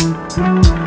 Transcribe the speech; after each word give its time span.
Música 0.00 0.79